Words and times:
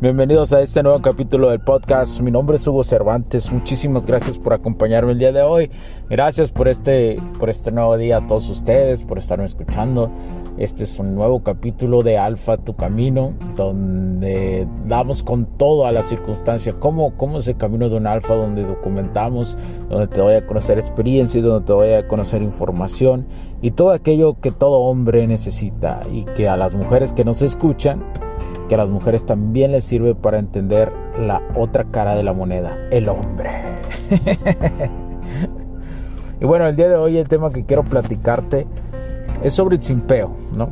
Bienvenidos 0.00 0.52
a 0.52 0.60
este 0.60 0.80
nuevo 0.84 1.02
capítulo 1.02 1.50
del 1.50 1.58
podcast. 1.58 2.20
Mi 2.20 2.30
nombre 2.30 2.54
es 2.54 2.64
Hugo 2.64 2.84
Cervantes. 2.84 3.50
Muchísimas 3.50 4.06
gracias 4.06 4.38
por 4.38 4.52
acompañarme 4.52 5.10
el 5.10 5.18
día 5.18 5.32
de 5.32 5.42
hoy. 5.42 5.72
Gracias 6.08 6.52
por 6.52 6.68
este, 6.68 7.20
por 7.40 7.50
este 7.50 7.72
nuevo 7.72 7.96
día 7.96 8.18
a 8.18 8.26
todos 8.28 8.48
ustedes, 8.48 9.02
por 9.02 9.18
estarme 9.18 9.46
escuchando. 9.46 10.08
Este 10.56 10.84
es 10.84 11.00
un 11.00 11.16
nuevo 11.16 11.42
capítulo 11.42 12.02
de 12.02 12.16
Alfa 12.16 12.58
Tu 12.58 12.76
Camino, 12.76 13.32
donde 13.56 14.68
damos 14.86 15.24
con 15.24 15.46
todo 15.58 15.84
a 15.84 15.90
la 15.90 16.04
circunstancia, 16.04 16.74
cómo, 16.78 17.16
cómo 17.16 17.38
es 17.38 17.48
el 17.48 17.56
camino 17.56 17.88
de 17.88 17.96
un 17.96 18.06
alfa, 18.06 18.36
donde 18.36 18.62
documentamos, 18.62 19.58
donde 19.88 20.06
te 20.06 20.20
voy 20.20 20.34
a 20.34 20.46
conocer 20.46 20.78
experiencias, 20.78 21.42
donde 21.42 21.66
te 21.66 21.72
voy 21.72 21.94
a 21.94 22.06
conocer 22.06 22.40
información 22.42 23.26
y 23.60 23.72
todo 23.72 23.90
aquello 23.90 24.38
que 24.40 24.52
todo 24.52 24.78
hombre 24.78 25.26
necesita 25.26 26.02
y 26.08 26.24
que 26.36 26.48
a 26.48 26.56
las 26.56 26.76
mujeres 26.76 27.12
que 27.12 27.24
nos 27.24 27.42
escuchan 27.42 28.27
que 28.68 28.74
a 28.74 28.78
las 28.78 28.90
mujeres 28.90 29.24
también 29.24 29.72
les 29.72 29.84
sirve 29.84 30.14
para 30.14 30.38
entender 30.38 30.92
la 31.18 31.42
otra 31.56 31.84
cara 31.84 32.14
de 32.14 32.22
la 32.22 32.32
moneda, 32.32 32.76
el 32.90 33.08
hombre. 33.08 33.50
y 36.40 36.44
bueno, 36.44 36.66
el 36.66 36.76
día 36.76 36.88
de 36.88 36.96
hoy 36.96 37.16
el 37.16 37.28
tema 37.28 37.50
que 37.50 37.64
quiero 37.64 37.82
platicarte 37.82 38.66
es 39.42 39.54
sobre 39.54 39.76
el 39.76 39.82
simpeo, 39.82 40.32
¿no? 40.54 40.70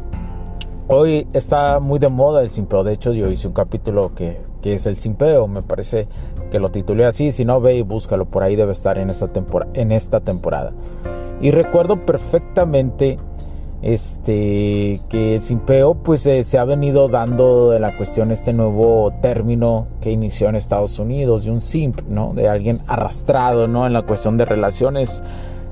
Hoy 0.89 1.27
está 1.33 1.81
muy 1.81 1.99
de 1.99 2.09
moda 2.09 2.43
el 2.43 2.51
simpeo, 2.51 2.85
de 2.85 2.93
hecho 2.93 3.13
yo 3.13 3.29
hice 3.29 3.49
un 3.49 3.55
capítulo 3.55 4.15
que, 4.15 4.41
que 4.63 4.75
es 4.75 4.87
el 4.87 4.97
simpeo, 4.97 5.49
me 5.49 5.63
parece 5.63 6.07
que 6.51 6.61
lo 6.61 6.71
titulé 6.71 7.07
así, 7.07 7.33
si 7.33 7.45
no 7.45 7.61
ve 7.61 7.75
y 7.75 7.83
búscalo, 7.83 8.27
por 8.27 8.45
ahí 8.45 8.55
debe 8.55 8.73
estar 8.73 8.99
en 8.99 9.11
esta, 9.11 9.29
en 9.75 9.91
esta 9.91 10.21
temporada. 10.21 10.73
Y 11.41 11.51
recuerdo 11.51 12.07
perfectamente 12.07 13.19
este 13.83 15.01
que 15.09 15.39
simpeo 15.41 15.95
pues 15.95 16.27
eh, 16.27 16.45
se 16.45 16.59
ha 16.59 16.65
venido 16.65 17.09
dando 17.09 17.71
de 17.71 17.79
la 17.79 17.97
cuestión 17.97 18.31
este 18.31 18.53
nuevo 18.53 19.13
término 19.21 19.87
que 20.01 20.11
inició 20.11 20.49
en 20.49 20.57
Estados 20.57 20.99
Unidos 20.99 21.45
de 21.45 21.51
un 21.51 21.61
simp 21.61 22.01
no 22.09 22.33
de 22.35 22.49
alguien 22.49 22.81
arrastrado 22.87 23.69
no 23.69 23.87
en 23.87 23.93
la 23.93 24.03
cuestión 24.03 24.39
de 24.39 24.47
relaciones 24.47 25.23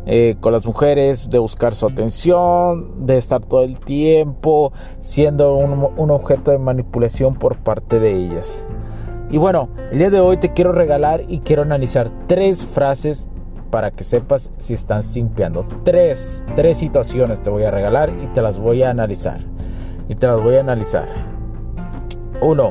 eh, 0.06 0.36
con 0.40 0.52
las 0.52 0.66
mujeres 0.66 1.30
de 1.30 1.38
buscar 1.38 1.74
su 1.74 1.86
atención 1.86 3.06
de 3.06 3.16
estar 3.16 3.40
todo 3.40 3.62
el 3.62 3.78
tiempo 3.78 4.72
siendo 5.00 5.56
un, 5.56 5.88
un 5.96 6.10
objeto 6.10 6.50
de 6.50 6.58
manipulación 6.58 7.36
por 7.36 7.56
parte 7.56 8.00
de 8.00 8.12
ellas. 8.12 8.66
Y 9.30 9.38
bueno 9.38 9.70
el 9.90 9.98
día 9.98 10.10
de 10.10 10.20
hoy 10.20 10.36
te 10.36 10.52
quiero 10.52 10.72
regalar 10.72 11.22
y 11.26 11.38
quiero 11.38 11.62
analizar 11.62 12.10
tres 12.26 12.66
frases 12.66 13.30
para 13.74 13.90
que 13.90 14.04
sepas 14.04 14.52
si 14.60 14.72
están 14.72 15.02
simpiando. 15.02 15.66
Tres, 15.82 16.44
tres 16.54 16.78
situaciones 16.78 17.42
te 17.42 17.50
voy 17.50 17.64
a 17.64 17.72
regalar 17.72 18.08
y 18.08 18.28
te 18.28 18.40
las 18.40 18.60
voy 18.60 18.84
a 18.84 18.90
analizar. 18.90 19.40
Y 20.08 20.14
te 20.14 20.28
las 20.28 20.40
voy 20.40 20.54
a 20.54 20.60
analizar. 20.60 21.08
Uno, 22.40 22.70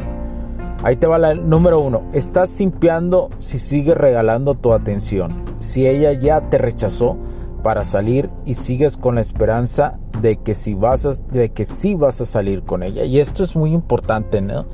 ahí 0.81 0.95
te 0.95 1.05
va 1.05 1.17
la 1.17 1.33
número 1.33 1.81
uno. 1.81 2.03
Estás 2.13 2.51
simpiando 2.51 3.31
si 3.37 3.59
sigues 3.59 3.97
regalando 3.97 4.55
tu 4.55 4.71
atención. 4.71 5.43
Si 5.59 5.85
ella 5.85 6.13
ya 6.13 6.39
te 6.49 6.57
rechazó 6.57 7.17
para 7.63 7.83
salir 7.83 8.29
y 8.45 8.53
sigues 8.53 8.95
con 8.95 9.15
la 9.15 9.21
esperanza 9.21 9.99
de 10.21 10.37
que 10.37 10.53
si 10.53 10.73
vas 10.73 11.05
a, 11.05 11.15
de 11.33 11.51
que 11.51 11.65
sí 11.65 11.95
vas 11.95 12.21
a 12.21 12.25
salir 12.25 12.63
con 12.63 12.81
ella. 12.81 13.03
Y 13.03 13.19
esto 13.19 13.43
es 13.43 13.57
muy 13.57 13.73
importante, 13.73 14.39
¿no? 14.39 14.67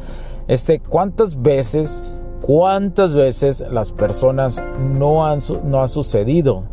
Este, 0.47 0.79
¿cuántas 0.79 1.41
veces 1.41 2.18
¿Cuántas 2.41 3.13
veces 3.13 3.63
las 3.71 3.91
personas 3.91 4.63
no 4.79 5.25
han 5.25 5.39
no 5.65 5.81
ha 5.81 5.87
sucedido 5.87 6.63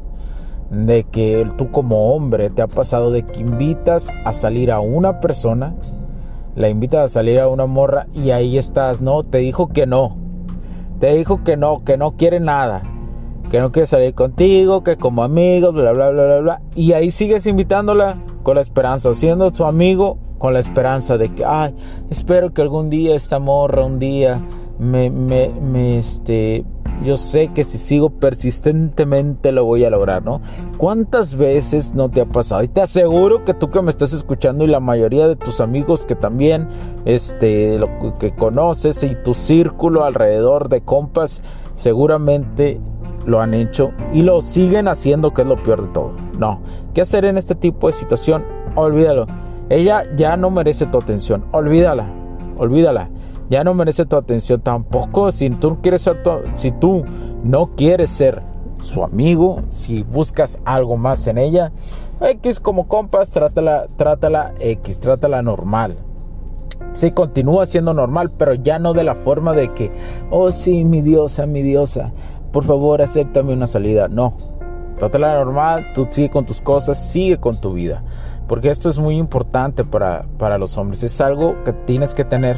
de 0.71 1.05
que 1.05 1.47
tú 1.57 1.71
como 1.71 2.15
hombre 2.15 2.51
te 2.51 2.63
ha 2.63 2.67
pasado 2.67 3.11
de 3.11 3.25
que 3.25 3.41
invitas 3.41 4.11
a 4.25 4.33
salir 4.33 4.73
a 4.73 4.81
una 4.81 5.21
persona, 5.21 5.75
la 6.55 6.69
invitas 6.69 7.05
a 7.05 7.09
salir 7.09 7.41
a 7.41 7.49
una 7.49 7.67
morra 7.67 8.07
y 8.15 8.31
ahí 8.31 8.59
estás, 8.59 9.01
no, 9.01 9.23
te 9.25 9.39
dijo 9.39 9.69
que 9.69 9.87
no. 9.87 10.17
Te 11.01 11.15
dijo 11.15 11.45
que 11.45 11.57
no, 11.57 11.85
que 11.85 11.99
no 11.99 12.17
quiere 12.17 12.41
nada, 12.41 12.83
que 13.51 13.61
no 13.61 13.71
quiere 13.71 13.87
salir 13.87 14.15
contigo, 14.15 14.83
que 14.83 14.97
como 14.97 15.23
amigos, 15.23 15.75
bla 15.75 15.93
bla 15.93 16.11
bla 16.11 16.25
bla 16.25 16.41
bla. 16.41 16.63
Y 16.75 16.93
ahí 16.93 17.11
sigues 17.11 17.47
invitándola 17.47 18.17
con 18.43 18.55
la 18.55 18.63
esperanza, 18.63 19.13
siendo 19.15 19.53
su 19.53 19.65
amigo 19.65 20.19
con 20.39 20.55
la 20.55 20.61
esperanza 20.61 21.19
de 21.19 21.35
que, 21.35 21.45
ay, 21.45 21.75
espero 22.11 22.53
que 22.53 22.63
algún 22.63 22.89
día 22.89 23.15
esta 23.15 23.39
morra 23.39 23.85
un 23.85 23.99
día 23.99 24.41
me, 24.79 25.11
me, 25.11 25.49
me, 25.49 25.99
este, 25.99 26.65
yo 27.05 27.17
sé 27.17 27.49
que 27.49 27.65
si 27.65 27.79
sigo 27.79 28.11
persistentemente 28.11 29.53
lo 29.53 29.65
voy 29.65 29.85
a 29.85 29.91
lograr, 29.91 30.25
¿no? 30.25 30.41
¿Cuántas 30.77 31.37
veces 31.37 31.95
no 31.95 32.11
te 32.11 32.21
ha 32.21 32.27
pasado? 32.27 32.63
Y 32.63 32.69
te 32.69 32.83
aseguro 32.83 33.45
que 33.45 33.55
tú 33.55 33.71
que 33.71 33.83
me 33.83 33.91
estás 33.91 34.13
escuchando 34.13 34.65
y 34.65 34.67
la 34.67 34.81
mayoría 34.81 35.29
de 35.29 35.37
tus 35.37 35.61
amigos 35.61 36.05
que 36.05 36.15
también, 36.15 36.69
este, 37.05 37.79
lo 37.79 37.89
que 38.19 38.35
conoces 38.35 39.03
y 39.03 39.15
tu 39.25 39.35
círculo 39.35 40.05
alrededor 40.05 40.69
de 40.69 40.83
compas, 40.83 41.43
seguramente 41.75 42.81
lo 43.27 43.41
han 43.41 43.55
hecho 43.55 43.91
y 44.13 44.23
lo 44.23 44.41
siguen 44.41 44.89
haciendo, 44.89 45.33
que 45.35 45.43
es 45.43 45.49
lo 45.49 45.57
peor 45.57 45.87
de 45.87 45.89
todo. 45.89 46.13
No, 46.39 46.61
¿qué 46.95 47.01
hacer 47.01 47.25
en 47.25 47.39
este 47.39 47.55
tipo 47.55 47.87
de 47.87 47.93
situación? 47.93 48.45
Olvídalo. 48.75 49.27
Ella 49.69 50.05
ya 50.17 50.37
no 50.37 50.51
merece 50.51 50.87
tu 50.87 50.99
atención. 50.99 51.45
Olvídala. 51.51 52.07
Olvídala 52.57 53.11
ya 53.49 53.65
no 53.65 53.75
merece 53.75 54.07
tu 54.07 54.17
atención 54.17 54.61
tampoco. 54.61 55.33
Si 55.33 55.51
tú, 55.51 55.79
quieres 55.81 56.03
ser 56.03 56.17
si 56.57 56.73
tú 56.73 57.05
no 57.43 57.71
quieres 57.77 58.11
ser 58.11 58.43
su 58.83 59.05
amigo, 59.05 59.63
si 59.69 60.03
buscas 60.03 60.59
algo 60.65 60.97
más 60.97 61.27
en 61.27 61.39
ella, 61.39 61.73
X 62.21 62.61
como 62.61 62.89
compas, 62.89 63.31
trátala, 63.31 63.87
trátala 63.97 64.55
X, 64.59 65.01
trátala 65.01 65.43
normal. 65.43 65.97
Sí, 66.93 67.11
continúa 67.11 67.67
siendo 67.67 67.95
normal, 67.95 68.31
pero 68.31 68.55
ya 68.55 68.79
no 68.79 68.93
de 68.93 69.05
la 69.05 69.15
forma 69.15 69.53
de 69.53 69.73
que, 69.75 69.91
oh 70.31 70.51
sí, 70.51 70.85
mi 70.85 71.03
diosa, 71.03 71.47
mi 71.47 71.63
diosa, 71.63 72.13
por 72.53 72.65
favor, 72.65 73.03
acéptame 73.03 73.53
una 73.53 73.67
salida. 73.67 74.09
No, 74.09 74.35
trátala 74.99 75.35
normal, 75.35 75.93
tú 75.95 76.07
sigue 76.11 76.31
con 76.31 76.47
tus 76.47 76.61
cosas, 76.61 77.11
sigue 77.11 77.39
con 77.39 77.61
tu 77.61 77.75
vida. 77.75 78.03
Porque 78.47 78.71
esto 78.71 78.89
es 78.89 78.99
muy 78.99 79.17
importante 79.17 79.85
para, 79.85 80.25
para 80.39 80.57
los 80.57 80.79
hombres. 80.79 81.03
Es 81.03 81.21
algo 81.21 81.63
que 81.65 81.73
tienes 81.73 82.15
que 82.15 82.25
tener 82.25 82.57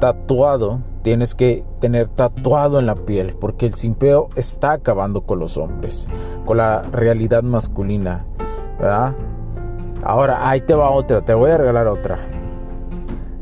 tatuado, 0.00 0.80
tienes 1.02 1.34
que 1.34 1.64
tener 1.80 2.08
tatuado 2.08 2.78
en 2.78 2.86
la 2.86 2.94
piel, 2.94 3.36
porque 3.40 3.66
el 3.66 3.74
simpeo 3.74 4.28
está 4.36 4.72
acabando 4.72 5.22
con 5.22 5.38
los 5.38 5.56
hombres, 5.56 6.06
con 6.44 6.58
la 6.58 6.82
realidad 6.82 7.42
masculina, 7.42 8.24
¿verdad? 8.78 9.14
Ahora, 10.02 10.48
ahí 10.48 10.60
te 10.60 10.74
va 10.74 10.90
otra, 10.90 11.22
te 11.22 11.34
voy 11.34 11.50
a 11.50 11.58
regalar 11.58 11.86
otra. 11.86 12.18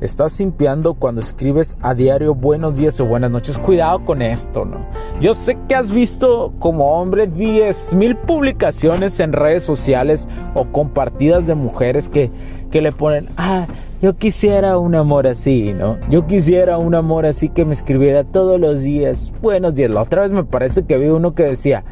Estás 0.02 0.32
simpeando 0.32 0.94
cuando 0.94 1.20
escribes 1.20 1.76
a 1.80 1.94
diario 1.94 2.34
buenos 2.34 2.76
días 2.76 2.98
o 2.98 3.06
buenas 3.06 3.30
noches. 3.30 3.56
Cuidado 3.56 4.04
con 4.04 4.20
esto, 4.20 4.64
¿no? 4.64 4.84
Yo 5.20 5.32
sé 5.32 5.56
que 5.68 5.76
has 5.76 5.92
visto 5.92 6.52
como 6.58 7.00
hombre 7.00 7.28
10 7.28 7.94
mil 7.94 8.16
publicaciones 8.16 9.20
en 9.20 9.32
redes 9.32 9.62
sociales 9.62 10.28
o 10.54 10.64
compartidas 10.64 11.46
de 11.46 11.54
mujeres 11.54 12.08
que, 12.08 12.32
que 12.72 12.82
le 12.82 12.90
ponen, 12.90 13.28
ah, 13.36 13.68
yo 14.02 14.16
quisiera 14.16 14.76
un 14.76 14.96
amor 14.96 15.28
así, 15.28 15.72
¿no? 15.72 15.96
Yo 16.10 16.26
quisiera 16.26 16.78
un 16.78 16.96
amor 16.96 17.24
así 17.24 17.48
que 17.48 17.64
me 17.64 17.72
escribiera 17.72 18.24
todos 18.24 18.58
los 18.58 18.82
días. 18.82 19.32
Buenos 19.40 19.76
días. 19.76 19.92
La 19.92 20.02
otra 20.02 20.22
vez 20.22 20.32
me 20.32 20.42
parece 20.42 20.82
que 20.82 20.98
vi 20.98 21.10
uno 21.10 21.36
que 21.36 21.44
decía 21.44 21.84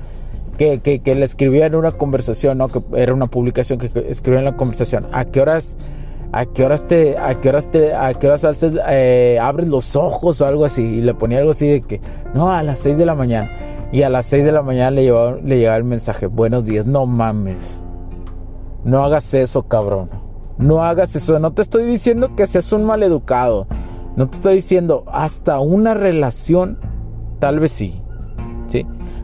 que, 0.59 0.81
que, 0.81 1.15
le 1.15 1.25
escribía 1.25 1.67
en 1.67 1.77
una 1.77 1.93
conversación, 1.93 2.59
¿no? 2.59 2.67
Que 2.67 2.83
era 2.97 3.15
una 3.15 3.27
publicación 3.27 3.79
que 3.79 3.89
escribía 4.09 4.41
en 4.41 4.47
la 4.47 4.57
conversación. 4.57 5.07
¿A 5.13 5.27
qué 5.27 5.41
horas? 5.41 5.77
¿A 6.33 6.47
qué 6.47 6.65
horas 6.65 6.87
te, 6.87 7.19
a 7.19 7.41
qué 7.41 7.49
horas 7.49 7.71
te, 7.71 7.93
a 7.93 8.15
qué 8.15 8.29
horas 8.29 8.45
eh, 8.63 9.39
abres 9.41 9.67
los 9.67 9.97
ojos 9.97 10.41
o 10.41 10.47
algo 10.47 10.65
así? 10.65 10.83
Y 10.83 11.01
le 11.01 11.15
ponía 11.15 11.39
algo 11.39 11.51
así 11.51 11.67
de 11.67 11.83
que, 11.83 12.01
no, 12.35 12.53
a 12.53 12.63
las 12.63 12.79
6 12.81 12.99
de 12.99 13.07
la 13.07 13.17
mañana. 13.17 13.51
Y 13.93 14.03
a 14.03 14.09
las 14.09 14.27
6 14.27 14.45
de 14.45 14.53
la 14.53 14.63
mañana 14.63 14.93
le 14.93 15.03
llegaba, 15.03 15.33
le 15.43 15.59
llegaba 15.59 15.77
el 15.77 15.85
mensaje, 15.85 16.27
buenos 16.27 16.67
días, 16.67 16.87
no 16.87 17.05
mames. 17.07 17.81
No 18.85 19.05
hagas 19.05 19.35
eso, 19.35 19.65
cabrón. 19.65 20.09
No 20.57 20.85
hagas 20.85 21.17
eso. 21.17 21.39
No 21.39 21.53
te 21.53 21.63
estoy 21.63 21.85
diciendo 21.85 22.37
que 22.37 22.47
seas 22.47 22.73
un 22.73 22.85
maleducado. 22.85 23.67
No 24.17 24.29
te 24.29 24.37
estoy 24.37 24.57
diciendo 24.57 25.05
hasta 25.09 25.59
una 25.59 25.95
relación, 25.95 26.79
tal 27.41 27.61
vez 27.61 27.73
sí. 27.73 28.03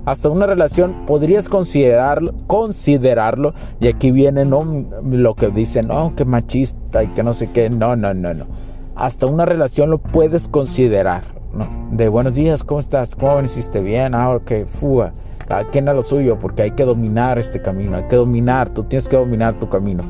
Hasta 0.06 0.28
una 0.28 0.46
relación 0.46 1.04
podrías 1.04 1.48
considerarlo, 1.48 2.32
considerarlo. 2.46 3.54
Y 3.80 3.88
aquí 3.88 4.12
viene 4.12 4.44
lo 4.44 5.34
que 5.34 5.48
dicen, 5.48 5.88
no, 5.88 6.14
que 6.14 6.24
machista 6.24 7.02
y 7.02 7.08
que 7.08 7.22
no 7.22 7.34
sé 7.34 7.50
qué. 7.50 7.68
No, 7.68 7.96
no, 7.96 8.14
no, 8.14 8.32
no. 8.32 8.46
Hasta 8.94 9.26
una 9.26 9.44
relación 9.44 9.90
lo 9.90 9.98
puedes 9.98 10.48
considerar. 10.48 11.24
¿no? 11.52 11.68
De 11.90 12.08
buenos 12.08 12.34
días, 12.34 12.62
¿cómo 12.62 12.80
estás? 12.80 13.16
¿Cómo 13.16 13.42
hiciste 13.42 13.80
bien? 13.80 14.14
Ah, 14.14 14.30
ok, 14.30 14.66
fuga. 14.80 15.12
Cada 15.46 15.68
quien 15.70 15.88
a 15.88 15.92
lo 15.92 16.02
suyo, 16.02 16.38
porque 16.38 16.62
hay 16.62 16.70
que 16.70 16.84
dominar 16.84 17.38
este 17.38 17.60
camino. 17.60 17.96
Hay 17.96 18.04
que 18.04 18.16
dominar, 18.16 18.68
tú 18.70 18.84
tienes 18.84 19.08
que 19.08 19.16
dominar 19.16 19.58
tu 19.58 19.68
camino 19.68 20.04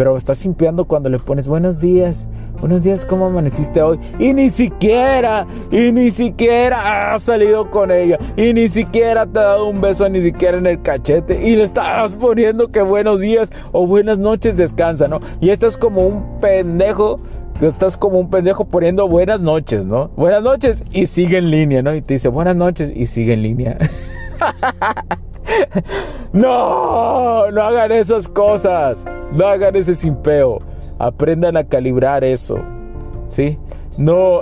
pero 0.00 0.16
estás 0.16 0.38
simpiando 0.38 0.86
cuando 0.86 1.10
le 1.10 1.18
pones 1.18 1.46
buenos 1.46 1.78
días. 1.78 2.26
Buenos 2.58 2.84
días, 2.84 3.04
¿cómo 3.04 3.26
amaneciste 3.26 3.82
hoy? 3.82 4.00
Y 4.18 4.32
ni 4.32 4.48
siquiera, 4.48 5.46
y 5.70 5.92
ni 5.92 6.10
siquiera 6.10 7.12
has 7.12 7.24
salido 7.24 7.70
con 7.70 7.90
ella. 7.90 8.18
Y 8.34 8.54
ni 8.54 8.68
siquiera 8.68 9.26
te 9.26 9.38
ha 9.38 9.42
dado 9.42 9.68
un 9.68 9.82
beso, 9.82 10.08
ni 10.08 10.22
siquiera 10.22 10.56
en 10.56 10.66
el 10.66 10.80
cachete. 10.80 11.46
Y 11.46 11.54
le 11.54 11.64
estás 11.64 12.14
poniendo 12.14 12.68
que 12.68 12.80
buenos 12.80 13.20
días 13.20 13.50
o 13.72 13.86
buenas 13.86 14.18
noches 14.18 14.56
descansa, 14.56 15.06
¿no? 15.06 15.20
Y 15.38 15.50
estás 15.50 15.76
como 15.76 16.06
un 16.06 16.40
pendejo. 16.40 17.20
Estás 17.60 17.98
como 17.98 18.20
un 18.20 18.30
pendejo 18.30 18.68
poniendo 18.68 19.06
buenas 19.06 19.42
noches, 19.42 19.84
¿no? 19.84 20.08
Buenas 20.16 20.42
noches 20.42 20.82
y 20.92 21.08
sigue 21.08 21.36
en 21.36 21.50
línea, 21.50 21.82
¿no? 21.82 21.94
Y 21.94 22.00
te 22.00 22.14
dice 22.14 22.30
buenas 22.30 22.56
noches 22.56 22.90
y 22.94 23.06
sigue 23.06 23.34
en 23.34 23.42
línea. 23.42 23.76
no, 26.32 27.50
no 27.50 27.62
hagan 27.62 27.92
esas 27.92 28.28
cosas. 28.28 29.04
No 29.32 29.46
hagan 29.46 29.76
ese 29.76 29.94
simpeo. 29.94 30.60
Aprendan 30.98 31.56
a 31.56 31.64
calibrar 31.64 32.24
eso. 32.24 32.58
¿Sí? 33.28 33.58
No, 33.98 34.40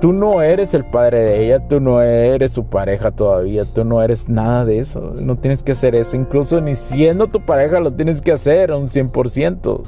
tú 0.00 0.12
no 0.12 0.42
eres 0.42 0.74
el 0.74 0.84
padre 0.84 1.22
de 1.22 1.44
ella, 1.44 1.66
tú 1.66 1.80
no 1.80 2.02
eres 2.02 2.52
su 2.52 2.66
pareja 2.66 3.10
todavía, 3.10 3.64
tú 3.64 3.84
no 3.84 4.02
eres 4.02 4.28
nada 4.28 4.64
de 4.64 4.78
eso. 4.78 5.14
No 5.20 5.36
tienes 5.36 5.62
que 5.62 5.72
hacer 5.72 5.94
eso. 5.94 6.16
Incluso 6.16 6.60
ni 6.60 6.76
siendo 6.76 7.26
tu 7.26 7.40
pareja 7.40 7.80
lo 7.80 7.92
tienes 7.92 8.20
que 8.20 8.32
hacer 8.32 8.70
a 8.70 8.76
un 8.76 8.88
100%. 8.88 9.82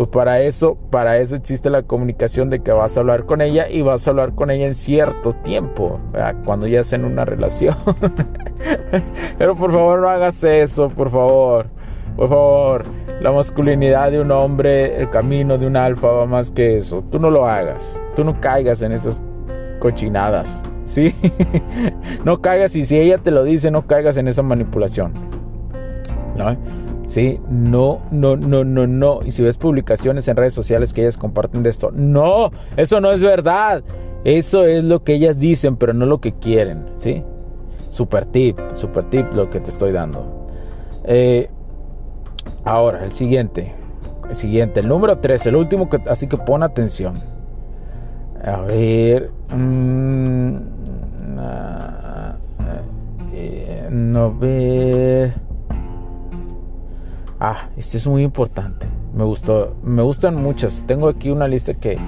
Pues 0.00 0.08
para 0.08 0.40
eso, 0.40 0.78
para 0.88 1.18
eso 1.18 1.36
existe 1.36 1.68
la 1.68 1.82
comunicación 1.82 2.48
de 2.48 2.60
que 2.60 2.72
vas 2.72 2.96
a 2.96 3.00
hablar 3.00 3.26
con 3.26 3.42
ella 3.42 3.68
y 3.68 3.82
vas 3.82 4.06
a 4.06 4.12
hablar 4.12 4.34
con 4.34 4.50
ella 4.50 4.64
en 4.64 4.72
cierto 4.72 5.34
tiempo, 5.34 6.00
cuando 6.46 6.66
ya 6.66 6.80
en 6.92 7.04
una 7.04 7.26
relación. 7.26 7.76
Pero 9.38 9.54
por 9.54 9.70
favor 9.70 10.00
no 10.00 10.08
hagas 10.08 10.42
eso, 10.42 10.88
por 10.88 11.10
favor. 11.10 11.66
Por 12.16 12.30
favor, 12.30 12.84
la 13.20 13.30
masculinidad 13.30 14.10
de 14.10 14.22
un 14.22 14.30
hombre, 14.30 14.98
el 14.98 15.10
camino 15.10 15.58
de 15.58 15.66
un 15.66 15.76
alfa 15.76 16.08
va 16.08 16.24
más 16.24 16.50
que 16.50 16.78
eso. 16.78 17.04
Tú 17.10 17.18
no 17.18 17.28
lo 17.30 17.46
hagas. 17.46 18.00
Tú 18.16 18.24
no 18.24 18.40
caigas 18.40 18.80
en 18.80 18.92
esas 18.92 19.20
cochinadas. 19.80 20.62
¿Sí? 20.86 21.14
no 22.24 22.40
caigas 22.40 22.74
y 22.74 22.86
si 22.86 22.98
ella 22.98 23.18
te 23.18 23.30
lo 23.30 23.44
dice, 23.44 23.70
no 23.70 23.86
caigas 23.86 24.16
en 24.16 24.28
esa 24.28 24.42
manipulación. 24.42 25.12
¿No? 26.38 26.56
Sí, 27.10 27.40
no, 27.48 28.02
no, 28.12 28.36
no, 28.36 28.62
no, 28.62 28.86
no. 28.86 29.20
Y 29.24 29.32
si 29.32 29.42
ves 29.42 29.56
publicaciones 29.56 30.28
en 30.28 30.36
redes 30.36 30.54
sociales 30.54 30.92
que 30.92 31.02
ellas 31.02 31.16
comparten 31.16 31.64
de 31.64 31.70
esto, 31.70 31.90
no, 31.92 32.52
eso 32.76 33.00
no 33.00 33.10
es 33.10 33.20
verdad. 33.20 33.82
Eso 34.22 34.64
es 34.64 34.84
lo 34.84 35.02
que 35.02 35.14
ellas 35.14 35.38
dicen, 35.38 35.76
pero 35.76 35.92
no 35.92 36.06
lo 36.06 36.20
que 36.20 36.32
quieren, 36.34 36.86
¿sí? 36.98 37.24
Super 37.90 38.26
tip, 38.26 38.58
super 38.74 39.10
tip 39.10 39.32
lo 39.32 39.50
que 39.50 39.58
te 39.58 39.70
estoy 39.70 39.90
dando. 39.90 40.46
Eh, 41.04 41.50
Ahora, 42.64 43.04
el 43.04 43.12
siguiente. 43.12 43.72
El 44.28 44.36
siguiente, 44.36 44.80
el 44.80 44.88
número 44.88 45.18
3, 45.18 45.46
el 45.46 45.56
último, 45.56 45.88
que, 45.88 46.00
así 46.08 46.26
que 46.28 46.36
pon 46.36 46.62
atención. 46.62 47.14
A 48.44 48.60
ver. 48.60 49.30
Mm, 49.48 50.56
eh, 53.32 53.88
no 53.90 54.32
ver. 54.38 55.34
Ah, 57.40 57.70
este 57.76 57.96
es 57.96 58.06
muy 58.06 58.22
importante. 58.22 58.86
Me 59.14 59.24
gustó. 59.24 59.74
Me 59.82 60.02
gustan 60.02 60.36
muchas. 60.36 60.84
Tengo 60.86 61.08
aquí 61.08 61.30
una 61.30 61.48
lista 61.48 61.72
que, 61.74 61.98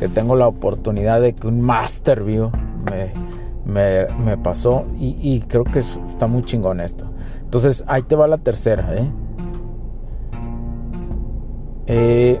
que 0.00 0.08
tengo 0.08 0.34
la 0.34 0.48
oportunidad 0.48 1.20
de 1.20 1.34
que 1.34 1.46
un 1.46 1.60
Master 1.60 2.24
View 2.24 2.50
me, 3.66 4.06
me, 4.06 4.38
pasó. 4.38 4.86
Y, 4.98 5.16
y 5.20 5.40
creo 5.40 5.64
que 5.64 5.80
está 5.80 6.26
muy 6.26 6.42
chingón 6.42 6.80
esto. 6.80 7.04
Entonces, 7.42 7.84
ahí 7.86 8.02
te 8.02 8.16
va 8.16 8.26
la 8.26 8.38
tercera, 8.38 8.94
¿eh? 8.96 9.10
Eh, 11.86 12.40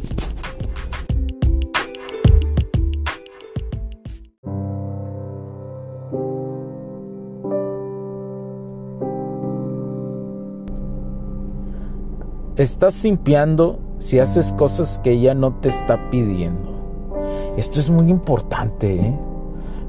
Estás 12.61 12.93
simpiando 12.93 13.79
si 13.97 14.19
haces 14.19 14.53
cosas 14.53 14.99
que 15.03 15.13
ella 15.13 15.33
no 15.33 15.51
te 15.61 15.69
está 15.69 16.11
pidiendo. 16.11 16.69
Esto 17.57 17.79
es 17.79 17.89
muy 17.89 18.11
importante, 18.11 18.97
¿eh? 18.97 19.19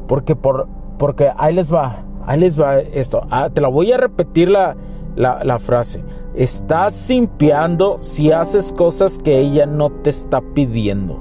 Porque, 0.09 0.37
por, 0.37 0.69
porque 0.97 1.31
ahí 1.37 1.55
les 1.55 1.71
va, 1.71 2.03
ahí 2.25 2.41
les 2.41 2.59
va 2.59 2.79
esto. 2.79 3.27
Ah, 3.29 3.51
te 3.51 3.61
la 3.61 3.69
voy 3.69 3.93
a 3.93 3.99
repetir 3.99 4.49
la, 4.49 4.75
la, 5.17 5.59
frase. 5.59 6.03
Estás 6.35 6.95
simpiando 6.95 7.99
si 7.99 8.33
haces 8.33 8.73
cosas 8.73 9.19
que 9.19 9.39
ella 9.39 9.67
no 9.67 9.91
te 9.91 10.09
está 10.09 10.41
pidiendo. 10.41 11.21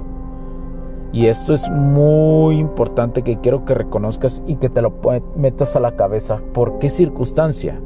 Y 1.12 1.26
esto 1.26 1.52
es 1.52 1.68
muy 1.68 2.56
importante 2.56 3.20
que 3.20 3.40
quiero 3.40 3.66
que 3.66 3.74
reconozcas 3.74 4.42
y 4.46 4.56
que 4.56 4.70
te 4.70 4.80
lo 4.80 4.94
metas 5.36 5.76
a 5.76 5.80
la 5.80 5.96
cabeza. 5.96 6.40
¿Por 6.54 6.78
qué 6.78 6.88
circunstancia? 6.88 7.78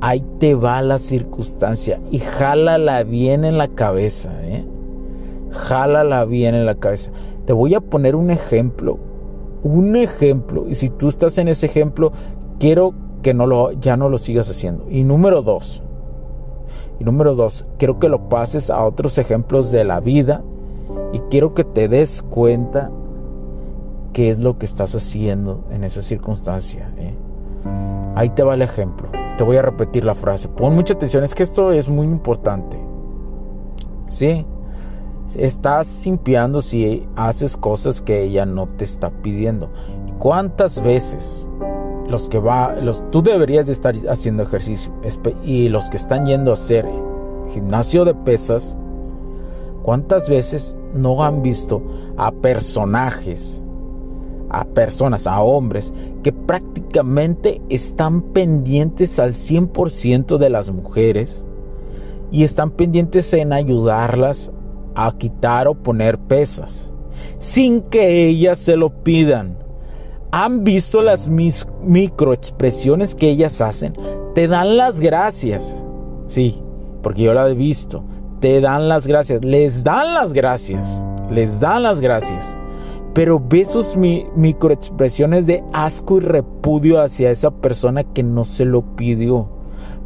Ahí 0.00 0.24
te 0.38 0.54
va 0.54 0.80
la 0.82 0.98
circunstancia 0.98 2.00
y 2.10 2.18
jálala 2.18 3.02
bien 3.02 3.44
en 3.44 3.58
la 3.58 3.68
cabeza, 3.68 4.32
¿eh? 4.42 4.64
Jálala 5.50 6.24
bien 6.24 6.54
en 6.54 6.66
la 6.66 6.76
cabeza. 6.76 7.10
Te 7.46 7.52
voy 7.52 7.74
a 7.74 7.80
poner 7.80 8.14
un 8.14 8.30
ejemplo, 8.30 8.98
un 9.62 9.96
ejemplo, 9.96 10.68
y 10.68 10.76
si 10.76 10.88
tú 10.88 11.08
estás 11.08 11.38
en 11.38 11.48
ese 11.48 11.66
ejemplo, 11.66 12.12
quiero 12.60 12.94
que 13.22 13.34
no 13.34 13.46
lo, 13.46 13.72
ya 13.72 13.96
no 13.96 14.08
lo 14.08 14.18
sigas 14.18 14.48
haciendo. 14.48 14.86
Y 14.88 15.02
número 15.02 15.42
dos, 15.42 15.82
y 17.00 17.04
número 17.04 17.34
dos, 17.34 17.66
quiero 17.78 17.98
que 17.98 18.08
lo 18.08 18.28
pases 18.28 18.70
a 18.70 18.84
otros 18.84 19.18
ejemplos 19.18 19.70
de 19.70 19.84
la 19.84 20.00
vida 20.00 20.42
y 21.12 21.20
quiero 21.30 21.54
que 21.54 21.64
te 21.64 21.88
des 21.88 22.22
cuenta 22.22 22.90
qué 24.12 24.30
es 24.30 24.38
lo 24.38 24.58
que 24.58 24.66
estás 24.66 24.94
haciendo 24.94 25.64
en 25.70 25.84
esa 25.84 26.02
circunstancia. 26.02 26.92
¿eh? 26.98 27.14
Ahí 28.14 28.30
te 28.30 28.42
va 28.42 28.54
el 28.54 28.62
ejemplo. 28.62 29.17
Te 29.38 29.44
voy 29.44 29.56
a 29.56 29.62
repetir 29.62 30.04
la 30.04 30.14
frase. 30.14 30.48
Pon 30.48 30.74
mucha 30.74 30.92
atención, 30.92 31.24
es 31.24 31.34
que 31.34 31.42
esto 31.42 31.72
es 31.72 31.88
muy 31.88 32.06
importante. 32.06 32.78
Sí, 34.08 34.44
estás 35.34 35.86
simpiando 35.86 36.60
si 36.60 37.08
haces 37.16 37.56
cosas 37.56 38.02
que 38.02 38.22
ella 38.22 38.44
no 38.44 38.66
te 38.66 38.84
está 38.84 39.10
pidiendo. 39.10 39.70
¿Cuántas 40.18 40.82
veces 40.82 41.48
los 42.06 42.28
que 42.28 42.38
va, 42.38 42.74
los, 42.74 43.10
tú 43.10 43.22
deberías 43.22 43.66
de 43.66 43.72
estar 43.72 43.94
haciendo 44.08 44.42
ejercicio 44.42 44.92
y 45.42 45.70
los 45.70 45.88
que 45.88 45.96
están 45.96 46.26
yendo 46.26 46.50
a 46.50 46.54
hacer 46.54 46.86
gimnasio 47.52 48.04
de 48.04 48.14
pesas, 48.14 48.76
¿Cuántas 49.88 50.28
veces 50.28 50.76
no 50.92 51.24
han 51.24 51.40
visto 51.40 51.80
a 52.18 52.30
personajes, 52.30 53.62
a 54.50 54.64
personas, 54.64 55.26
a 55.26 55.40
hombres, 55.40 55.92
que 56.22 56.32
prácticamente 56.32 57.60
están 57.68 58.22
pendientes 58.32 59.18
al 59.18 59.34
100% 59.34 60.38
de 60.38 60.50
las 60.50 60.70
mujeres 60.70 61.44
y 62.30 62.44
están 62.44 62.70
pendientes 62.70 63.32
en 63.32 63.52
ayudarlas 63.52 64.50
a 64.94 65.12
quitar 65.16 65.68
o 65.68 65.74
poner 65.74 66.18
pesas, 66.18 66.92
sin 67.38 67.82
que 67.82 68.26
ellas 68.28 68.58
se 68.58 68.76
lo 68.76 68.90
pidan? 69.02 69.58
¿Han 70.30 70.62
visto 70.62 71.00
las 71.02 71.28
microexpresiones 71.28 73.14
que 73.14 73.30
ellas 73.30 73.60
hacen? 73.60 73.94
Te 74.34 74.46
dan 74.46 74.76
las 74.76 75.00
gracias. 75.00 75.74
Sí, 76.26 76.62
porque 77.02 77.22
yo 77.22 77.32
la 77.32 77.48
he 77.48 77.54
visto 77.54 78.04
te 78.40 78.60
dan 78.60 78.88
las 78.88 79.06
gracias, 79.06 79.44
les 79.44 79.82
dan 79.82 80.14
las 80.14 80.32
gracias, 80.32 81.04
les 81.30 81.60
dan 81.60 81.82
las 81.82 82.00
gracias. 82.00 82.56
Pero 83.14 83.40
ve 83.40 83.64
sus 83.64 83.96
microexpresiones 83.96 85.46
de 85.46 85.64
asco 85.72 86.18
y 86.18 86.20
repudio 86.20 87.00
hacia 87.00 87.30
esa 87.30 87.50
persona 87.50 88.04
que 88.04 88.22
no 88.22 88.44
se 88.44 88.64
lo 88.64 88.82
pidió. 88.96 89.48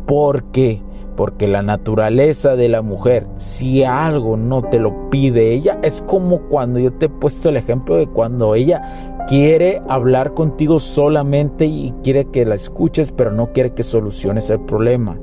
¿Por 0.07 0.45
qué? 0.45 0.81
Porque 1.17 1.47
la 1.47 1.63
naturaleza 1.63 2.57
de 2.57 2.69
la 2.69 2.81
mujer, 2.81 3.27
si 3.37 3.85
algo 3.85 4.37
no 4.37 4.63
te 4.63 4.79
lo 4.79 5.11
pide 5.11 5.53
ella, 5.53 5.79
es 5.83 6.03
como 6.07 6.41
cuando 6.49 6.79
yo 6.79 6.93
te 6.93 7.07
he 7.07 7.09
puesto 7.11 7.51
el 7.51 7.59
ejemplo 7.59 7.97
de 7.97 8.07
cuando 8.07 8.55
ella 8.55 9.19
quiere 9.29 9.83
hablar 9.89 10.33
contigo 10.33 10.79
solamente 10.79 11.67
y 11.67 11.93
quiere 12.03 12.27
que 12.27 12.47
la 12.47 12.55
escuches, 12.55 13.13
pero 13.13 13.31
no 13.31 13.53
quiere 13.53 13.75
que 13.75 13.83
soluciones 13.83 14.49
el 14.49 14.61
problema. 14.61 15.19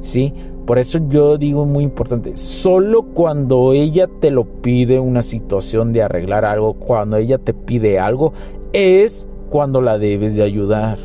¿Sí? 0.00 0.34
Por 0.66 0.80
eso 0.80 0.98
yo 1.08 1.38
digo 1.38 1.64
muy 1.64 1.84
importante, 1.84 2.36
solo 2.36 3.04
cuando 3.04 3.72
ella 3.72 4.08
te 4.20 4.32
lo 4.32 4.44
pide 4.44 4.98
una 4.98 5.22
situación 5.22 5.92
de 5.92 6.02
arreglar 6.02 6.44
algo, 6.44 6.74
cuando 6.74 7.16
ella 7.16 7.38
te 7.38 7.54
pide 7.54 8.00
algo, 8.00 8.32
es 8.72 9.28
cuando 9.48 9.80
la 9.80 9.96
debes 9.96 10.34
de 10.34 10.42
ayudar. 10.42 10.98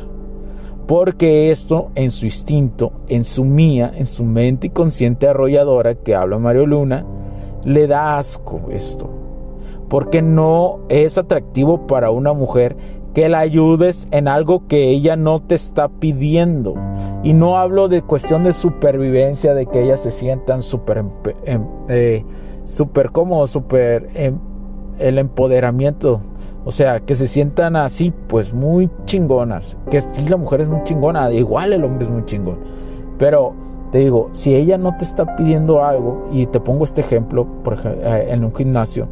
Porque 0.88 1.52
esto 1.52 1.90
en 1.94 2.10
su 2.10 2.26
instinto, 2.26 2.92
en 3.08 3.22
su 3.22 3.44
mía, 3.44 3.92
en 3.94 4.06
su 4.06 4.24
mente 4.24 4.70
consciente 4.70 5.28
arrolladora 5.28 5.94
que 5.94 6.16
habla 6.16 6.38
Mario 6.38 6.66
Luna, 6.66 7.06
le 7.64 7.86
da 7.86 8.18
asco 8.18 8.62
esto. 8.70 9.08
Porque 9.88 10.22
no 10.22 10.80
es 10.88 11.18
atractivo 11.18 11.86
para 11.86 12.10
una 12.10 12.32
mujer 12.32 12.76
que 13.14 13.28
la 13.28 13.40
ayudes 13.40 14.08
en 14.10 14.28
algo 14.28 14.66
que 14.66 14.88
ella 14.88 15.16
no 15.16 15.40
te 15.42 15.54
está 15.54 15.88
pidiendo. 15.88 16.74
Y 17.22 17.34
no 17.34 17.58
hablo 17.58 17.88
de 17.88 18.02
cuestión 18.02 18.44
de 18.44 18.52
supervivencia, 18.52 19.54
de 19.54 19.66
que 19.66 19.82
ellas 19.82 20.00
se 20.00 20.10
sientan 20.10 20.62
súper 20.62 21.04
em, 21.44 21.64
eh, 21.88 22.24
super 22.64 23.10
como 23.10 23.46
súper 23.46 24.08
em, 24.14 24.38
el 24.98 25.18
empoderamiento. 25.18 26.20
O 26.64 26.72
sea, 26.72 27.00
que 27.00 27.14
se 27.14 27.26
sientan 27.26 27.76
así, 27.76 28.12
pues 28.28 28.52
muy 28.54 28.88
chingonas. 29.04 29.76
Que 29.90 30.00
sí, 30.00 30.28
la 30.28 30.36
mujer 30.36 30.62
es 30.62 30.68
muy 30.68 30.82
chingona, 30.84 31.30
igual 31.32 31.72
el 31.72 31.84
hombre 31.84 32.04
es 32.04 32.10
muy 32.10 32.24
chingón. 32.24 32.58
Pero 33.18 33.52
te 33.90 33.98
digo, 33.98 34.28
si 34.32 34.54
ella 34.54 34.78
no 34.78 34.96
te 34.96 35.04
está 35.04 35.36
pidiendo 35.36 35.84
algo, 35.84 36.28
y 36.32 36.46
te 36.46 36.60
pongo 36.60 36.84
este 36.84 37.02
ejemplo, 37.02 37.46
por 37.62 37.74
ejemplo, 37.74 38.02
eh, 38.04 38.28
en 38.30 38.44
un 38.44 38.54
gimnasio, 38.54 39.06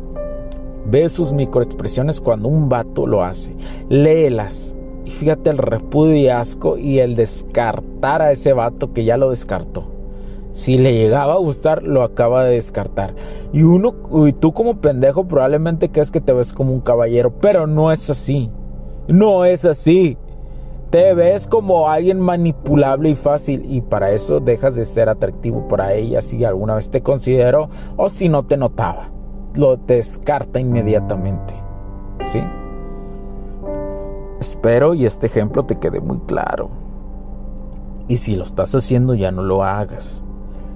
Ve 0.87 1.09
sus 1.09 1.33
microexpresiones 1.33 2.21
cuando 2.21 2.49
un 2.49 2.69
vato 2.69 3.07
lo 3.07 3.23
hace. 3.23 3.55
Léelas. 3.89 4.75
Y 5.05 5.11
fíjate 5.11 5.51
el 5.51 5.59
repudio 5.59 6.17
y 6.17 6.29
asco 6.29 6.77
y 6.77 6.99
el 6.99 7.17
descartar 7.17 8.23
a 8.23 8.33
ese 8.33 8.53
vato 8.53 8.93
que 8.93 9.05
ya 9.05 9.17
lo 9.17 9.31
descartó. 9.31 9.91
Si 10.53 10.79
le 10.79 10.95
llegaba 10.95 11.35
a 11.35 11.39
gustar, 11.39 11.83
lo 11.83 12.03
acaba 12.03 12.45
de 12.45 12.55
descartar. 12.55 13.15
Y 13.53 13.63
uno, 13.63 13.95
y 14.27 14.33
tú 14.33 14.53
como 14.53 14.81
pendejo 14.81 15.27
probablemente 15.27 15.91
crees 15.91 16.11
que 16.11 16.21
te 16.21 16.33
ves 16.33 16.53
como 16.53 16.73
un 16.73 16.81
caballero, 16.81 17.33
pero 17.41 17.67
no 17.67 17.93
es 17.93 18.11
así. 18.11 18.51
No 19.07 19.45
es 19.45 19.65
así. 19.65 20.17
Te 20.91 21.15
ves 21.15 21.47
como 21.47 21.89
alguien 21.89 22.19
manipulable 22.19 23.11
y 23.11 23.15
fácil 23.15 23.65
y 23.69 23.81
para 23.81 24.11
eso 24.11 24.41
dejas 24.41 24.75
de 24.75 24.85
ser 24.85 25.09
atractivo 25.09 25.69
para 25.69 25.95
ella 25.95 26.21
si 26.21 26.45
alguna 26.45 26.75
vez 26.75 26.91
te 26.91 27.01
consideró 27.01 27.71
o 27.97 28.11
si 28.11 28.29
no 28.29 28.45
te 28.45 28.57
notaba 28.57 29.11
lo 29.55 29.77
descarta 29.77 30.61
inmediatamente. 30.61 31.55
¿Sí? 32.25 32.43
Espero 34.39 34.95
y 34.95 35.07
este 35.07 35.27
ejemplo 35.27 35.65
te 35.65 35.79
quede 35.79 36.01
muy 36.01 36.19
claro. 36.21 36.71
Y 38.09 38.17
si 38.17 38.37
lo 38.37 38.45
estás 38.45 38.75
haciendo 38.75 39.15
ya 39.15 39.31
no 39.31 39.43
lo 39.43 39.63
hagas. 39.65 40.25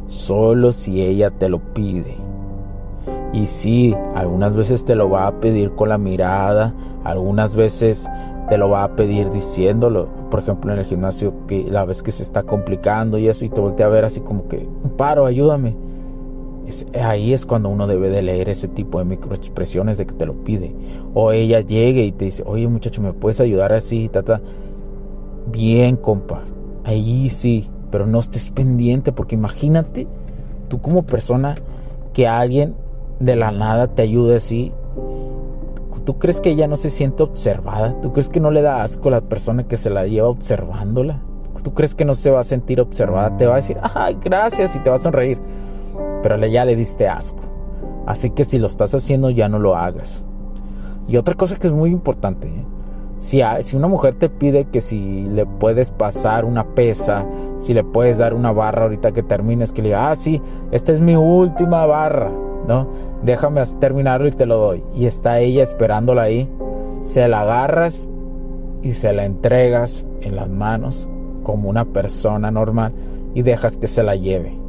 Solo 0.07 0.73
si 0.73 1.03
ella 1.03 1.31
te 1.31 1.49
lo 1.49 1.59
pide. 1.73 2.17
Y 3.33 3.47
sí, 3.47 3.97
algunas 4.15 4.55
veces 4.55 4.85
te 4.85 4.95
lo 4.95 5.11
va 5.11 5.27
a 5.27 5.41
pedir 5.41 5.73
con 5.73 5.89
la 5.89 5.99
mirada, 5.99 6.73
algunas 7.03 7.57
veces 7.57 8.09
te 8.49 8.59
lo 8.59 8.71
va 8.71 8.85
a 8.85 8.95
pedir 8.95 9.31
diciéndolo. 9.31 10.09
Por 10.31 10.41
ejemplo, 10.41 10.73
en 10.73 10.79
el 10.79 10.85
gimnasio, 10.85 11.35
que 11.49 11.65
la 11.65 11.85
vez 11.85 12.03
que 12.03 12.13
se 12.13 12.23
está 12.23 12.45
complicando 12.45 13.19
y 13.19 13.29
eso, 13.29 13.45
y 13.45 13.49
te 13.49 13.61
voltea 13.61 13.87
a 13.87 13.89
ver 13.89 14.05
así 14.05 14.21
como 14.21 14.47
que, 14.47 14.69
paro, 14.97 15.27
ayúdame 15.27 15.75
ahí 17.03 17.33
es 17.33 17.45
cuando 17.47 17.69
uno 17.69 17.87
debe 17.87 18.09
de 18.09 18.23
leer 18.23 18.49
ese 18.49 18.69
tipo 18.69 18.99
de 18.99 19.05
microexpresiones 19.05 19.99
de 19.99 20.07
que 20.07 20.15
te 20.15 20.27
lo 20.27 20.35
pide. 20.45 20.75
O 21.13 21.33
ella 21.33 21.61
llegue 21.61 22.05
y 22.05 22.13
te 22.13 22.27
dice, 22.27 22.43
oye 22.47 22.67
muchacho, 22.69 23.03
¿me 23.03 23.13
puedes 23.13 23.41
ayudar 23.41 23.73
así? 23.73 24.11
Bien, 25.51 25.97
compa. 25.97 26.43
Ahí 26.85 27.31
sí, 27.31 27.69
pero 27.91 28.07
no 28.07 28.19
estés 28.19 28.51
pendiente 28.51 29.13
porque 29.13 29.35
imagínate 29.35 30.07
tú 30.69 30.81
como 30.81 31.05
persona 31.05 31.55
que 32.13 32.27
alguien 32.27 32.75
de 33.21 33.37
la 33.37 33.51
nada 33.51 33.89
te 33.89 34.03
ayude 34.03 34.37
así. 34.37 34.73
¿Tú 36.05 36.19
crees 36.19 36.41
que 36.41 36.51
ella 36.51 36.67
no 36.67 36.77
se 36.77 36.91
siente 36.91 37.23
observada? 37.23 37.99
¿Tú 38.03 38.13
crees 38.13 38.29
que 38.29 38.41
no 38.41 38.51
le 38.51 38.61
da 38.61 38.83
asco 38.83 39.09
a 39.09 39.13
la 39.13 39.21
persona 39.23 39.67
que 39.67 39.79
se 39.79 39.89
la 39.89 40.07
lleva 40.07 40.29
observándola? 40.29 41.21
¿Tú 41.63 41.73
crees 41.73 41.95
que 41.95 42.05
no 42.05 42.15
se 42.15 42.31
va 42.31 42.41
a 42.41 42.45
sentir 42.45 42.79
observada? 42.79 43.39
Te 43.39 43.47
va 43.47 43.55
a 43.55 43.57
decir, 43.57 43.79
ay, 43.81 44.19
gracias 44.23 44.77
y 44.77 44.79
te 44.81 44.91
va 44.91 44.97
a 44.97 44.99
sonreír 44.99 45.39
pero 46.25 46.39
ya 46.47 46.65
le 46.65 46.75
diste 46.75 47.07
asco. 47.07 47.43
Así 48.07 48.31
que 48.31 48.45
si 48.45 48.59
lo 48.59 48.67
estás 48.67 48.95
haciendo 48.95 49.29
ya 49.29 49.47
no 49.51 49.59
lo 49.59 49.77
hagas. 49.77 50.25
Y 51.07 51.19
otra 51.19 51.35
cosa 51.35 51.57
que 51.57 51.67
es 51.67 51.75
muy 51.75 51.91
importante, 51.91 52.49
¿eh? 52.49 52.65
si, 53.19 53.43
si 53.61 53.77
una 53.77 53.89
mujer 53.89 54.15
te 54.15 54.31
pide 54.31 54.65
que 54.65 54.81
si 54.81 55.25
le 55.25 55.45
puedes 55.45 55.91
pasar 55.91 56.47
una 56.47 56.65
pesa, 56.65 57.27
si 57.59 57.75
le 57.75 57.85
puedes 57.85 58.17
dar 58.17 58.33
una 58.33 58.53
barra 58.53 58.85
ahorita 58.85 59.13
que 59.13 59.23
termines, 59.23 59.71
que 59.71 59.83
le 59.83 59.89
diga, 59.89 60.11
ah, 60.11 60.17
sí, 60.17 60.41
esta 60.73 60.93
es 60.93 61.01
mi 61.01 61.15
última 61.15 61.85
barra, 61.85 62.31
¿no? 62.67 62.89
Déjame 63.23 63.63
terminarlo 63.79 64.27
y 64.27 64.33
te 64.33 64.47
lo 64.47 64.57
doy. 64.57 64.83
Y 64.95 65.05
está 65.05 65.41
ella 65.41 65.63
esperándola 65.63 66.23
ahí, 66.23 66.49
se 67.03 67.29
la 67.29 67.43
agarras 67.43 68.09
y 68.81 68.93
se 68.93 69.13
la 69.13 69.27
entregas 69.27 70.07
en 70.23 70.37
las 70.37 70.49
manos 70.49 71.07
como 71.43 71.69
una 71.69 71.85
persona 71.85 72.51
normal 72.51 72.95
y 73.35 73.43
dejas 73.43 73.77
que 73.77 73.89
se 73.89 74.03
la 74.03 74.17
lleve. 74.17 74.64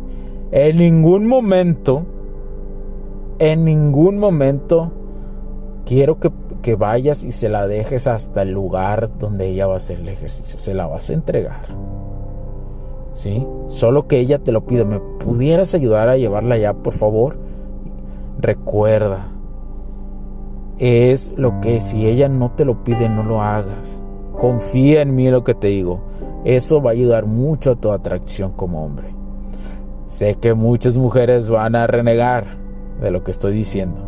En 0.51 0.77
ningún 0.77 1.27
momento, 1.27 2.03
en 3.39 3.65
ningún 3.65 4.17
momento 4.17 4.91
quiero 5.85 6.19
que, 6.19 6.31
vayas 6.75 7.23
y 7.23 7.31
se 7.31 7.47
la 7.47 7.67
dejes 7.67 8.07
hasta 8.07 8.41
el 8.41 8.51
lugar 8.51 9.19
donde 9.19 9.49
ella 9.49 9.67
va 9.67 9.75
a 9.75 9.77
hacer 9.77 9.99
el 9.99 10.09
ejercicio. 10.09 10.57
Se 10.57 10.73
la 10.73 10.87
vas 10.87 11.09
a 11.09 11.13
entregar. 11.13 11.67
¿Sí? 13.13 13.45
Solo 13.67 14.07
que 14.07 14.19
ella 14.19 14.39
te 14.39 14.51
lo 14.51 14.65
pide. 14.65 14.83
¿Me 14.83 14.99
pudieras 14.99 15.75
ayudar 15.75 16.09
a 16.09 16.17
llevarla 16.17 16.57
ya, 16.57 16.73
por 16.73 16.93
favor? 16.93 17.37
Recuerda, 18.39 19.27
es 20.79 21.31
lo 21.37 21.61
que 21.61 21.79
si 21.81 22.05
ella 22.05 22.27
no 22.27 22.51
te 22.51 22.65
lo 22.65 22.83
pide, 22.83 23.07
no 23.07 23.23
lo 23.23 23.41
hagas. 23.41 23.99
Confía 24.37 25.01
en 25.01 25.15
mí 25.15 25.29
lo 25.29 25.43
que 25.43 25.53
te 25.53 25.67
digo. 25.67 26.01
Eso 26.43 26.81
va 26.81 26.89
a 26.89 26.93
ayudar 26.93 27.25
mucho 27.25 27.71
a 27.71 27.75
tu 27.75 27.91
atracción 27.91 28.51
como 28.51 28.83
hombre. 28.83 29.14
Sé 30.15 30.35
que 30.35 30.53
muchas 30.53 30.95
mujeres 30.95 31.49
van 31.49 31.75
a 31.75 31.87
renegar 31.87 32.55
de 33.01 33.11
lo 33.11 33.25
que 33.25 33.31
estoy 33.31 33.51
diciendo, 33.51 33.99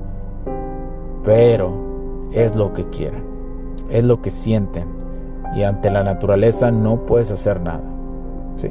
pero 1.25 2.29
es 2.31 2.55
lo 2.55 2.71
que 2.71 2.85
quieren, 2.85 3.25
es 3.89 4.05
lo 4.05 4.21
que 4.21 4.29
sienten 4.29 4.87
y 5.53 5.63
ante 5.63 5.91
la 5.91 6.05
naturaleza 6.05 6.71
no 6.71 7.05
puedes 7.05 7.29
hacer 7.29 7.59
nada. 7.59 7.83
¿sí? 8.55 8.69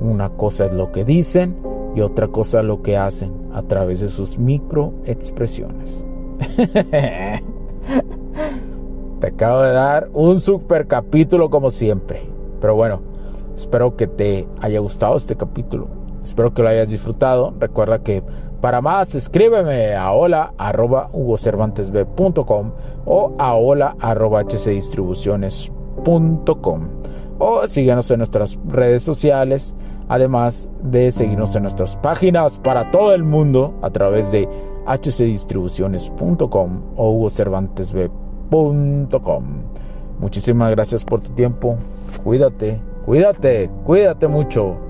Una 0.00 0.30
cosa 0.30 0.64
es 0.64 0.72
lo 0.72 0.90
que 0.90 1.04
dicen 1.04 1.54
y 1.94 2.00
otra 2.00 2.28
cosa 2.28 2.62
lo 2.62 2.80
que 2.80 2.96
hacen 2.96 3.30
a 3.52 3.60
través 3.60 4.00
de 4.00 4.08
sus 4.08 4.38
microexpresiones. 4.38 6.02
Te 9.20 9.26
acabo 9.26 9.60
de 9.60 9.72
dar 9.72 10.08
un 10.14 10.40
super 10.40 10.86
capítulo 10.86 11.50
como 11.50 11.70
siempre. 11.70 12.22
Pero 12.58 12.74
bueno, 12.74 13.02
espero 13.54 13.96
que 13.96 14.06
te 14.06 14.48
haya 14.62 14.78
gustado 14.78 15.18
este 15.18 15.36
capítulo 15.36 15.99
Espero 16.24 16.54
que 16.54 16.62
lo 16.62 16.68
hayas 16.68 16.90
disfrutado. 16.90 17.54
Recuerda 17.58 17.98
que 18.00 18.22
para 18.60 18.80
más 18.80 19.14
escríbeme 19.14 19.94
a 19.94 20.10
hola 20.12 20.54
arroba 20.58 21.08
hugocervantesb.com 21.12 22.72
o 23.06 23.34
a 23.38 23.54
hola 23.54 23.96
arroba 24.00 24.42
hcdistribuciones.com 24.44 26.88
o 27.40 27.66
síguenos 27.66 28.08
en 28.10 28.18
nuestras 28.18 28.58
redes 28.68 29.02
sociales, 29.02 29.74
además 30.08 30.68
de 30.82 31.10
seguirnos 31.10 31.56
en 31.56 31.62
nuestras 31.62 31.96
páginas 31.96 32.58
para 32.58 32.90
todo 32.90 33.14
el 33.14 33.24
mundo 33.24 33.72
a 33.80 33.88
través 33.88 34.30
de 34.30 34.46
hcdistribuciones.com 34.86 36.82
o 36.96 37.10
hugocervantesb.com. 37.10 39.44
Muchísimas 40.18 40.70
gracias 40.72 41.02
por 41.02 41.22
tu 41.22 41.30
tiempo. 41.30 41.78
Cuídate, 42.22 42.78
cuídate, 43.06 43.70
cuídate 43.86 44.28
mucho 44.28 44.89